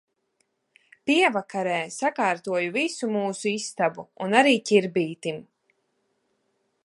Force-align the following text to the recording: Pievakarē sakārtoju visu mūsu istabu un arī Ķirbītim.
Pievakarē 1.09 1.75
sakārtoju 1.95 2.71
visu 2.79 3.11
mūsu 3.17 3.53
istabu 3.59 4.07
un 4.27 4.35
arī 4.41 4.57
Ķirbītim. 4.71 5.41